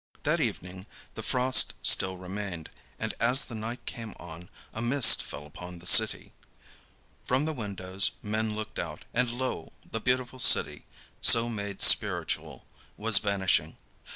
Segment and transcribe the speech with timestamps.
[0.23, 5.45] That evening the frost still remained, and as the night came on a mist fell
[5.45, 6.33] upon the city.
[7.27, 9.73] From the windows men looked out, and lo!
[9.91, 10.87] the beautiful city
[11.21, 12.65] so made spiritual
[12.97, 13.77] was vanishing.